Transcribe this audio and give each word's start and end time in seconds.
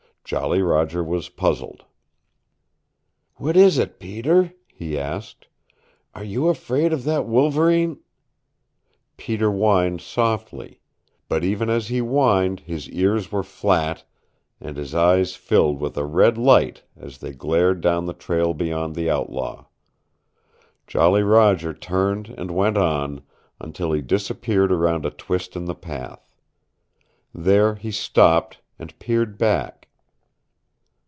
Jolly 0.23 0.61
Roger 0.61 1.03
was 1.03 1.27
puzzled. 1.27 1.83
"What 3.35 3.57
is 3.57 3.77
it, 3.77 3.99
Peter?" 3.99 4.53
he 4.73 4.97
asked. 4.97 5.47
"Are 6.15 6.23
you 6.23 6.47
afraid 6.47 6.93
of 6.93 7.03
that 7.03 7.25
wolverine" 7.27 7.99
Peter 9.17 9.49
whined 9.51 9.99
softly; 9.99 10.79
but 11.27 11.43
even 11.43 11.69
as 11.69 11.89
he 11.89 11.97
whined, 11.99 12.61
his 12.61 12.89
ears 12.91 13.29
were 13.29 13.43
flat, 13.43 14.05
and 14.61 14.77
his 14.77 14.95
eyes 14.95 15.35
filled 15.35 15.81
with 15.81 15.97
a 15.97 16.05
red 16.05 16.37
light 16.37 16.83
as 16.95 17.17
they 17.17 17.33
glared 17.33 17.81
down 17.81 18.05
the 18.05 18.13
trail 18.13 18.53
beyond 18.53 18.95
the 18.95 19.09
outlaw. 19.09 19.65
Jolly 20.87 21.23
Roger 21.23 21.73
turned 21.73 22.29
and 22.37 22.51
went 22.51 22.77
on, 22.77 23.21
until 23.59 23.91
he 23.91 23.99
disappeared 24.01 24.71
around 24.71 25.05
a 25.05 25.11
twist 25.11 25.57
in 25.57 25.65
the 25.65 25.75
path. 25.75 26.33
There 27.33 27.75
he 27.75 27.91
stopped, 27.91 28.61
and 28.79 28.97
peered 28.97 29.37
back. 29.37 29.79